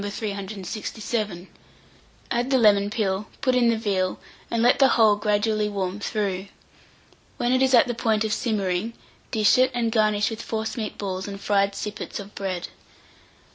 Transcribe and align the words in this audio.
367; 0.03 1.47
add 2.31 2.49
the 2.49 2.57
lemon 2.57 2.89
peel, 2.89 3.27
put 3.39 3.53
in 3.53 3.69
the 3.69 3.77
veal, 3.77 4.19
and 4.49 4.63
let 4.63 4.79
the 4.79 4.87
whole 4.97 5.15
gradually 5.15 5.69
warm 5.69 5.99
through. 5.99 6.47
When 7.37 7.51
it 7.53 7.61
is 7.61 7.75
at 7.75 7.85
the 7.85 7.93
point 7.93 8.23
of 8.23 8.33
simmering, 8.33 8.93
dish 9.29 9.59
it, 9.59 9.69
and 9.75 9.91
garnish 9.91 10.31
with 10.31 10.41
forcemeat 10.41 10.97
balls 10.97 11.27
and 11.27 11.39
fried 11.39 11.75
sippets 11.75 12.19
of 12.19 12.33
bread. 12.33 12.69